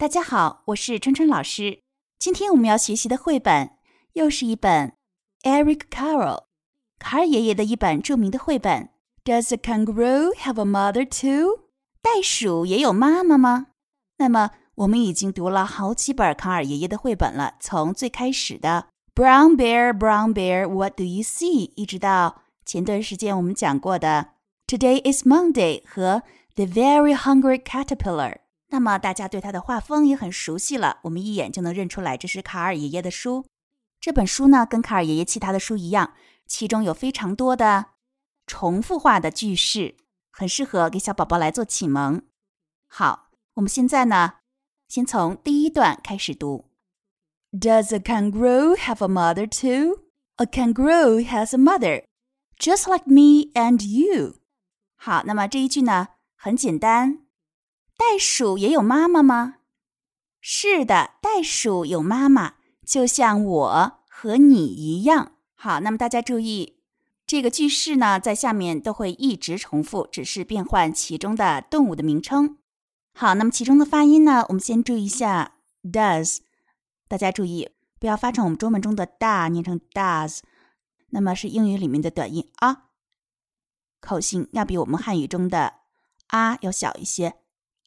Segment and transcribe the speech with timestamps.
[0.00, 1.80] 大家好，我是春春老师。
[2.20, 3.72] 今天我们要学习的绘本
[4.12, 4.92] 又是一本
[5.42, 6.44] Eric Carle
[7.00, 8.90] 卡尔爷爷的一本著名的绘本。
[9.24, 11.64] Does a kangaroo have a mother too？
[12.00, 13.66] 袋鼠也有妈妈吗？
[14.18, 18.86] 那么我们已经读了好几本卡尔爷爷的绘本了，从最开始的
[19.16, 21.72] Brown Bear, Brown Bear, What do you see？
[21.74, 24.28] 一直到前段时间我们讲过的
[24.68, 26.22] Today is Monday 和
[26.54, 28.36] The Very Hungry Caterpillar。
[28.70, 33.46] 那么大家对他的画风也很熟悉了，我们一眼就能认出来这是卡尔爷爷的书。
[34.00, 36.14] 这本书呢，跟卡尔爷爷其他的书一样，
[36.46, 37.86] 其中有非常多的
[38.46, 39.96] 重复化的句式，
[40.30, 42.22] 很适合给小宝宝来做启蒙。
[42.86, 44.34] 好，我们现在呢，
[44.86, 46.66] 先从第一段开始读。
[47.50, 50.04] Does a kangaroo have a mother too?
[50.36, 52.04] A kangaroo has a mother,
[52.58, 54.36] just like me and you.
[54.96, 57.27] 好，那么这一句呢，很简单。
[57.98, 59.56] 袋鼠也有妈妈吗？
[60.40, 62.54] 是的，袋鼠有妈妈，
[62.86, 65.32] 就像我和你一样。
[65.56, 66.78] 好，那么大家注意，
[67.26, 72.58] 这个句式呢，在下面都会一直重复，只是变换其中的动物的名称。
[73.12, 76.38] 好，那么其中的发音呢，我们先注意一下 does，
[77.08, 77.68] 大家注意
[77.98, 80.38] 不要发成我们中文中的大，念成 does，
[81.08, 82.84] 那么是英语里面的短音啊，
[84.00, 85.74] 口型要比我们汉语中的
[86.28, 87.34] 啊要小一些。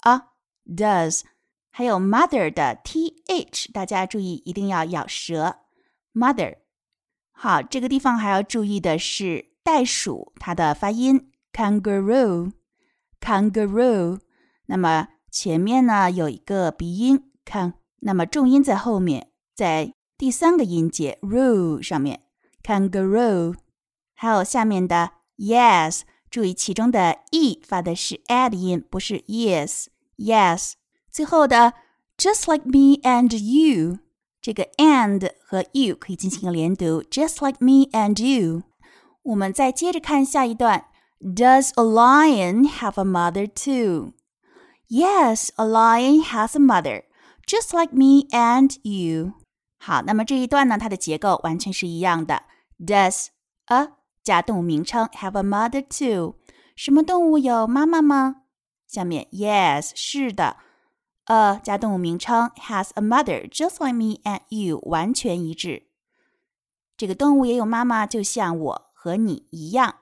[0.00, 0.30] 啊
[0.66, 1.22] ，does，
[1.70, 5.56] 还有 mother 的 th，大家注意一定要咬舌
[6.14, 6.56] ，mother。
[7.32, 14.20] 好，这个地方还要注意的是袋鼠它的发音，kangaroo，kangaroo。
[14.66, 22.22] 那么前面呢有一个鼻音 can，那么重音在后面，在第三个音节 roo 上面
[22.62, 23.56] ，kangaroo。
[24.14, 26.02] 还有下面的 yes。
[26.29, 29.85] 注意其中的 e 发的是 ad 音，不是 yes
[30.17, 30.73] yes。
[31.11, 31.73] 最后的
[32.17, 33.99] just like me and you，
[34.41, 38.63] 这个 and 和 you 可以进行连读，just like me and you。
[39.23, 40.85] 我们再接着看下一段，
[41.19, 44.13] Does a lion have a mother too?
[44.87, 47.05] Yes, a lion has a mother,
[47.47, 49.33] just like me and you。
[49.79, 52.43] 好，那么这一段呢，它的结构完全是一样的，
[52.79, 53.27] does
[53.65, 56.36] a 加动物名称 have a mother too，
[56.76, 58.42] 什么动物有妈妈吗？
[58.86, 60.56] 下面 yes 是的
[61.26, 65.84] ，a 加动物名称 has a mother just like me and you 完全一致。
[66.96, 69.96] 这个动物也有妈妈，就像我和你一样。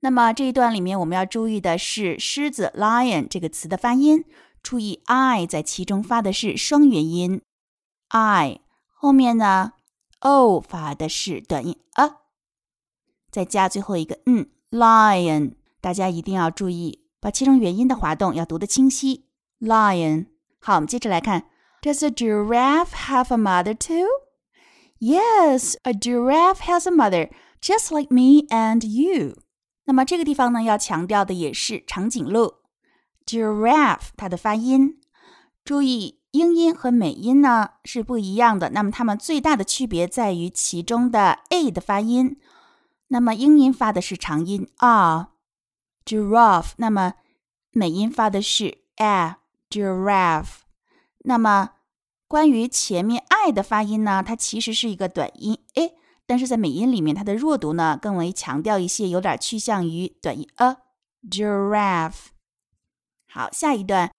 [0.00, 4.24] 那么这一段里面我们要注意的是狮子 lion 这个词的发音，
[4.62, 7.42] 注意 i 在其中发的是双元音
[8.08, 9.72] ，i 后面呢
[10.20, 12.19] o 发的是短音 a。
[13.30, 19.26] 再加最后一个嗯，lion，大家一定要注意，把其中元音的滑动要读得清晰。
[19.60, 20.26] lion，
[20.60, 21.46] 好，我们接着来看
[21.82, 24.06] ，Does a giraffe have a mother too?
[24.98, 27.30] Yes, a giraffe has a mother,
[27.62, 29.36] just like me and you.
[29.84, 32.54] 那么这个地方呢，要强调的也是长颈鹿
[33.26, 34.98] ，giraffe 它的发音，
[35.64, 38.70] 注意英音和美音呢是不一样的。
[38.70, 42.36] 那么它们最大的区别在于其中的 a 的发音。
[43.09, 45.31] 那么英音发的是长音啊，
[46.05, 46.71] giraffe。
[46.77, 47.13] 那么
[47.71, 50.61] 美音发的是 a，giraffe。
[51.19, 51.71] 那么
[52.27, 55.93] 关于前面 i 的发音呢，它其实是一个短音 a，
[56.25, 62.27] 但是在美音里面，它的弱读呢更为强调一些，有点趋向于短音 a，giraffe。
[63.27, 64.11] 好，下一段，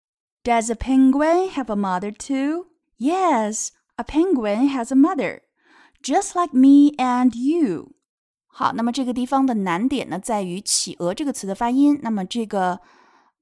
[0.45, 2.67] Does a penguin have a mother too?
[2.99, 5.41] Yes, a penguin has a mother,
[6.03, 7.95] just like me and you.
[8.54, 11.98] 好，那么这个地方的难点呢，在于企鹅这个词的发音。
[12.04, 12.82] 那么这个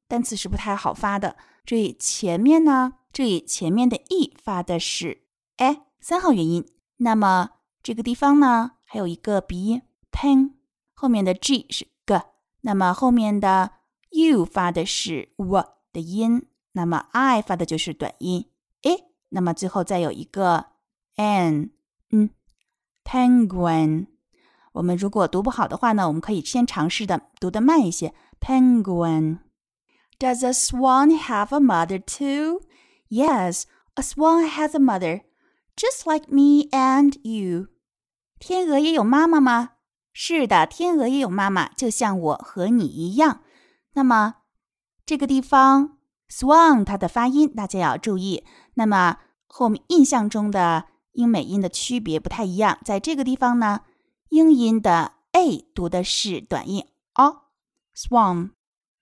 [0.08, 1.36] 单词是不太好发的。
[1.66, 5.24] 注意前面呢，这里前面的 e 发的是
[5.58, 6.64] a 三号元音。
[6.98, 7.50] 那么
[7.82, 9.82] 这个地方呢，还有一个鼻音
[10.12, 10.52] pen，
[10.94, 12.22] 后面的 g 是 g。
[12.62, 13.72] 那么后面的
[14.12, 16.46] u 发的是 w 的音。
[16.74, 18.46] 那么 i 发的就是短音
[18.84, 19.06] a。
[19.30, 20.68] 那么最后再有一个
[21.16, 21.72] n，
[22.12, 22.30] 嗯
[23.04, 24.06] ，penguin。
[24.80, 28.14] 我们如果读不好的话呢，我们可以先尝试的读的慢一些。
[28.40, 29.40] Penguin.
[30.18, 32.62] Does a swan have a mother too?
[33.10, 33.64] Yes,
[33.96, 35.24] a swan has a mother,
[35.76, 37.68] just like me and you.
[38.40, 39.72] 天鹅也有妈妈吗？
[40.14, 43.42] 是的，天鹅也有妈妈，就像我和你一样。
[43.96, 44.36] 那么
[45.06, 45.98] 这个地方
[46.30, 48.46] swan 它的发音大家要注意。
[48.76, 53.82] 那么和我们印象中的英美音的区别不太一样，在这个地方呢。
[54.29, 58.51] 英音的 a 读的是短音 a，swan。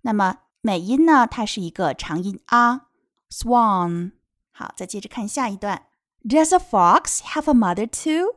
[0.03, 1.27] 那么美音呢？
[1.27, 2.89] 它是一个长音啊，
[3.31, 4.13] swan。
[4.51, 5.87] 好，再接着看下一段。
[6.23, 8.37] Does a fox have a mother too?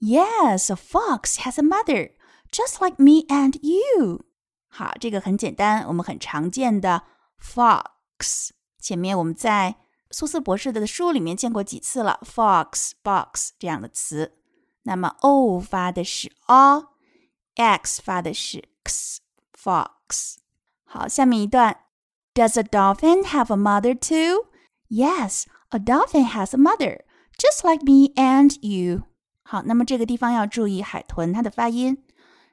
[0.00, 2.12] Yes, a fox has a mother,
[2.52, 4.24] just like me and you.
[4.68, 7.02] 好，这个很简单，我们很常见的
[7.42, 8.50] fox，
[8.80, 9.76] 前面我们在
[10.10, 14.38] 苏斯博士的书里面见过几次了，fox、box 这样的词。
[14.82, 20.36] 那么 o 发的是 o，x 发的是 x，fox。
[20.84, 21.84] 好，下面一段，
[22.34, 24.46] Does a dolphin have a mother too?
[24.88, 27.02] Yes, a dolphin has a mother,
[27.36, 29.02] just like me and you.
[29.42, 32.04] 好，那么这个地方要注意海豚它的发音。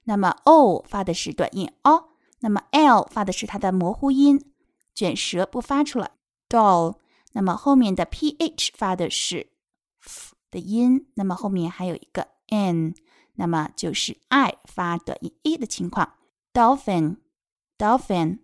[0.03, 2.09] 那么 o 发的是短音 o，
[2.41, 4.53] 那么 l 发的是它的模糊音，
[4.93, 6.11] 卷舌不发出来。
[6.49, 6.97] doll，
[7.31, 9.47] 那么后面的 ph 发的是
[9.99, 12.93] f 的音，那么后面还有一个 n，
[13.33, 16.13] 那么就是 i 发短音 e 的情况。
[16.53, 18.39] dolphin，dolphin，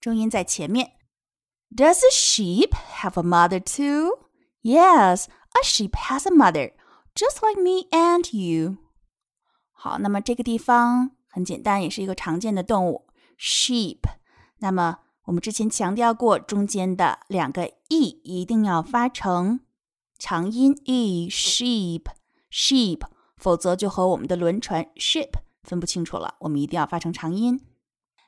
[0.00, 0.92] 重音在前面。
[1.74, 2.70] Does a sheep
[3.00, 4.28] have a mother too?
[4.62, 6.72] Yes, a sheep has a mother,
[7.14, 8.76] just like me and you.
[9.72, 13.08] 好，那么这个地方很简单，也是一个常见的动物，
[13.38, 13.98] sheep。
[14.58, 19.60] 那么我们之前强调过，中间的两个 e 一定要发成
[20.17, 23.01] 长音 e，sheep，sheep，
[23.37, 25.29] 否则就和我们的轮船 ship
[25.63, 26.35] 分不清楚了。
[26.39, 27.61] 我们一定要发成长音。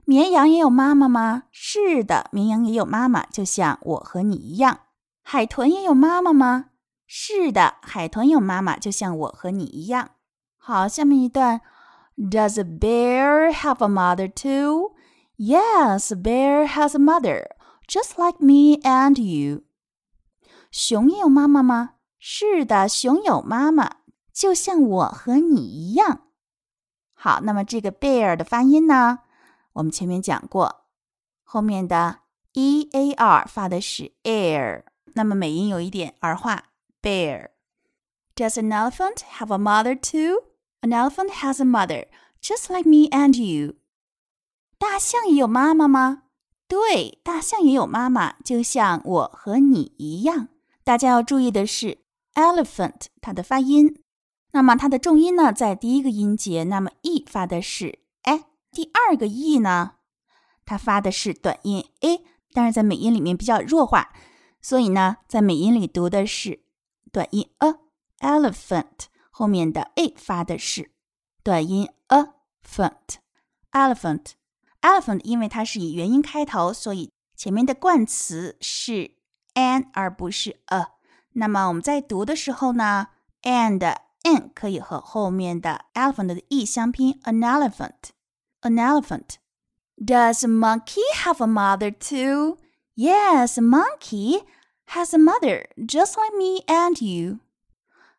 [0.06, 1.44] 绵羊也有妈妈吗？
[1.52, 4.80] 是的，绵羊也有妈妈，就像我和你一样。
[5.22, 6.66] 海豚也有妈妈吗？
[7.06, 10.12] 是的，海豚有妈妈，就像我和你一样。
[10.58, 11.62] 好，下面一段
[12.18, 14.94] ，Does a bear have a mother too?
[15.38, 17.52] Yes, a bear has a mother,
[17.88, 19.62] just like me and you.
[20.72, 21.96] 熊也有妈妈吗？
[22.20, 23.98] 是的，熊有妈妈，
[24.34, 26.28] 就像我和你一样。
[27.14, 29.20] 好，那么这个 bear 的发音呢？
[29.74, 30.86] 我们前面讲过，
[31.44, 32.20] 后面的
[32.54, 34.84] e a r 发的是 air，
[35.14, 36.66] 那么美音有一点儿化
[37.02, 37.50] ，bear。
[38.36, 40.44] Does an elephant have a mother too?
[40.82, 42.08] An elephant has a mother,
[42.42, 43.76] just like me and you.
[44.78, 46.24] 大象也有妈妈吗？
[46.68, 50.48] 对，大象也有妈妈，就像我和你一样。
[50.90, 52.00] 大家要注意的是
[52.34, 54.02] ，elephant 它的发音，
[54.54, 58.00] 那么它的重音呢在第一个音节，那么 e 发的是
[58.72, 59.98] 第二个 e 呢，
[60.66, 64.12] 它发的是短音 a，但是在美音里面比较弱化，
[64.64, 66.64] 所以呢，在美音里读的是
[67.12, 67.76] 短音 a。
[68.22, 70.90] elephant 后面的 a 发的是
[71.44, 72.34] 短音 a
[72.68, 73.20] phant。
[73.74, 74.32] elephant
[74.82, 79.19] elephant 因为它是以元音开头，所以前面的冠词是
[79.55, 80.89] an 而不是 a。
[81.33, 83.09] 那么我们在读的时候呢，
[83.43, 89.37] and n 可以和后面的 elephant 的 e 相拼 an elephant。an elephant.
[89.97, 92.57] Does a monkey have a mother too?
[92.97, 94.45] Yes, a monkey
[94.89, 97.41] has a mother just like me and you.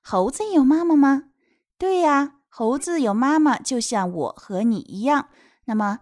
[0.01, 1.24] 猴子有妈妈吗？
[1.77, 5.30] 对呀，猴子有妈妈，就像我和你一样。
[5.66, 6.00] 那么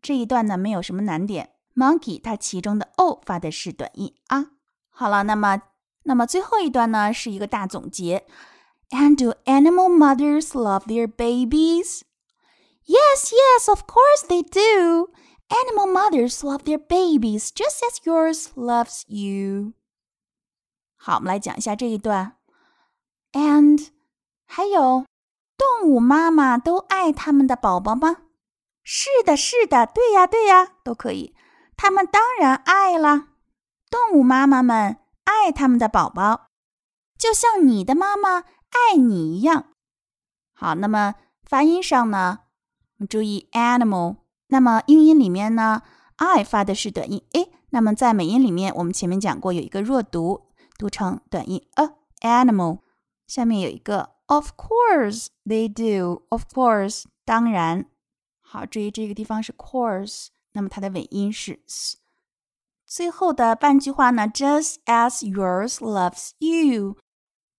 [0.00, 1.54] 这一段呢，没有什么难点。
[1.78, 4.52] Monkey 它其中的 o 发的是短音啊。
[4.90, 5.62] 好了，那么
[6.04, 8.26] 那么最后一段呢，是一个大总结。
[8.90, 12.02] And do animal mothers love their babies?
[12.86, 15.10] Yes, yes, of course they do.
[15.48, 19.72] Animal mothers love their babies just as yours loves you.
[20.96, 22.36] 好，我们来讲一下这一段。
[23.32, 23.88] And
[24.46, 25.06] 还有，
[25.56, 28.18] 动物妈妈都爱他们的宝宝吗？
[28.82, 31.34] 是的，是的，对呀，对呀，都可以。
[31.81, 33.29] 他们当然爱啦。
[33.89, 36.49] 动物妈妈们爱他们的宝宝，
[37.17, 39.69] 就像你的妈妈爱你一样。
[40.53, 42.39] 好，那么发音上呢？
[43.09, 44.17] 注意 animal，
[44.49, 45.81] 那么英音里面呢
[46.17, 52.79] ，i 发的是短音 a，那么在美音里面，我们前面讲过有一个弱读，读成短音 a animal。
[53.25, 57.85] 下面有一个 of course they do，of course 当然。
[58.41, 61.97] 好，注意这个地方是 course，那么它的尾音是 s。
[62.85, 66.97] 最后的半句话呢，just as yours loves you。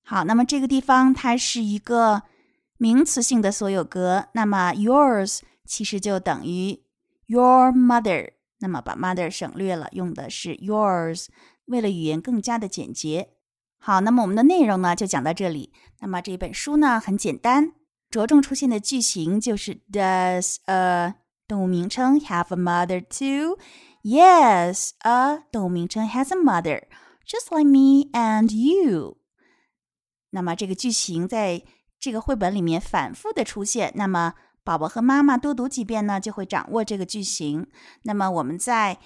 [0.04, 2.22] 好，那么这个地方它是一个。
[2.82, 6.82] 名词性的所有格，那么 yours 其实就等于
[7.26, 11.26] your mother，那么把 mother 省略了，用的是 yours，
[11.66, 13.34] 为了语言更加的简洁。
[13.76, 15.74] 好，那么我们的内容呢就讲到这里。
[15.98, 17.74] 那么这本书呢很简单，
[18.08, 21.16] 着重出现的句型就是 Does a
[21.50, 23.00] 动物名称 have a mother
[24.04, 29.16] too？Yes，a 动物名称 has a mother，just like me and you。
[30.30, 31.64] 那么这个句型在
[31.98, 37.66] 这个绘本里面反复的出现，那么宝宝和妈妈多读几遍呢，就会掌握这个句型。
[38.04, 39.00] 那么我们在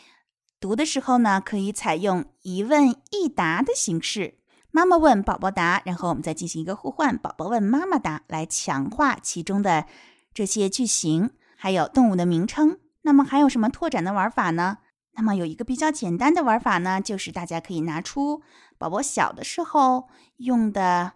[0.61, 4.35] 读的时候呢，可以采用一问一答的形式。
[4.71, 9.87] 妈妈问，宝宝答，然后我们再进行一个互换，宝宝问，妈妈答，来强化其中的
[10.35, 11.31] 这些句型，
[11.65, 12.79] 还有动物的名称。
[13.05, 14.81] 那么还有什么拓展的玩法呢？
[15.13, 18.43] 那么有一个比较简单的玩法呢，就是大家可以拿出
[18.77, 21.13] 宝宝小的时候用的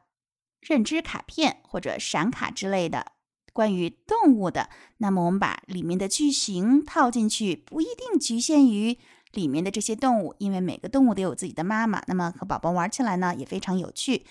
[0.63, 3.13] 认知卡片或者闪卡之类的
[3.53, 4.71] 关于动物的。
[4.97, 8.97] 那么我们把里面的句型套进去，不一定局限于。
[9.33, 14.25] 里面的这些动物，因为每个动物都有自己的妈妈，那么和宝宝玩起来呢也非常有趣。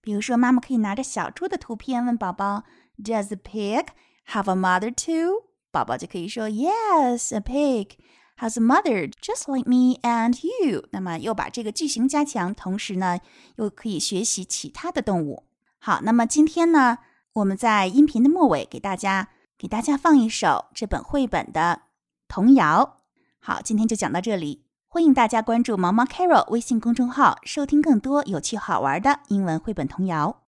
[0.00, 2.62] 比如说，妈妈可以拿着小猪的图片问宝宝
[2.96, 3.86] ：“Does a pig
[4.28, 7.96] have a mother too？” 宝宝就可以说：“Yes, a pig
[8.38, 13.18] has a mother just like me and you。”那么又把这个句型加强，同时呢
[13.56, 15.42] 又可以学习其他的动物。
[15.80, 16.98] 好，那么今天呢，
[17.32, 21.82] 我们在音频的末尾给大家给大家放一首这本绘本的
[22.28, 23.00] 童谣。
[23.40, 24.62] 好，今天就讲到这里。
[24.86, 30.42] 欢迎大家关注毛毛 Carol 微信公众号，收听更多有趣好玩的英文绘本童谣。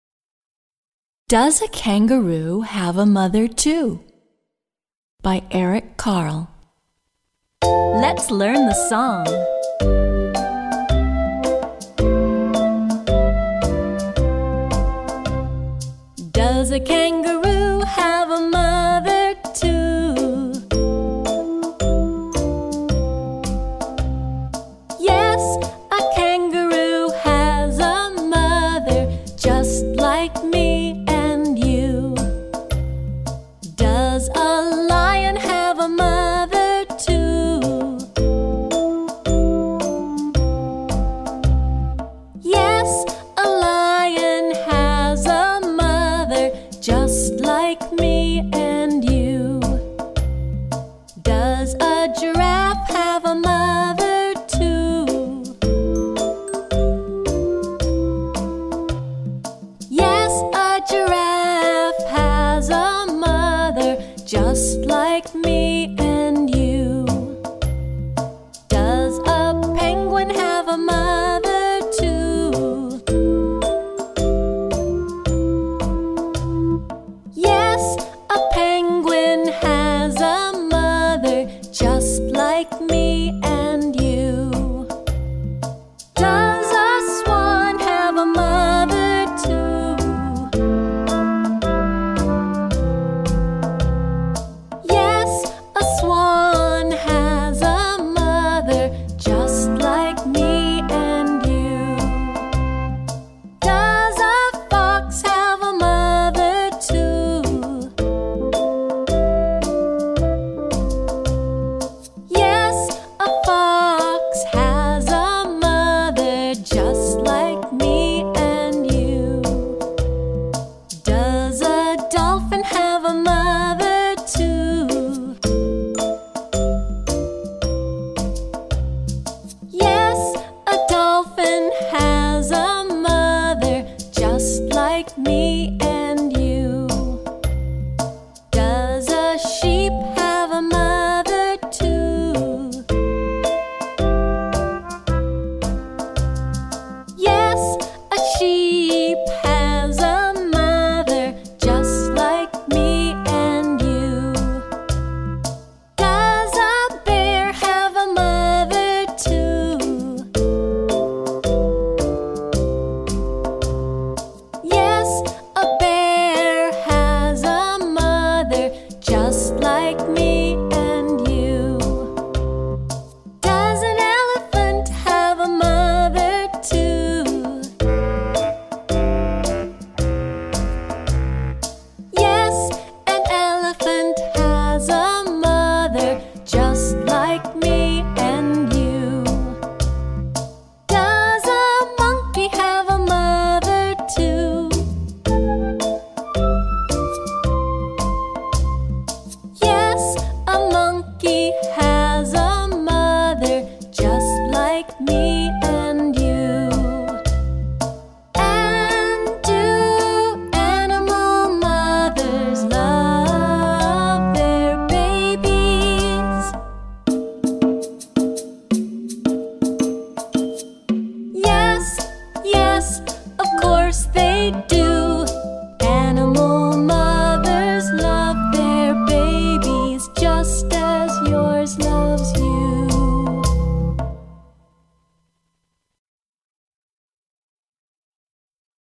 [1.30, 4.00] Does a kangaroo have a mother too?
[5.24, 6.50] By Eric Carle.
[7.64, 9.24] Let's learn the song.
[16.34, 17.33] Does a kangaroo